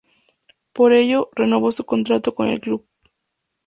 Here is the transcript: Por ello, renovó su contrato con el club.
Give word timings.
Por 0.73 0.93
ello, 0.93 1.29
renovó 1.35 1.71
su 1.71 1.85
contrato 1.85 2.33
con 2.33 2.47
el 2.47 2.59
club. 2.59 2.87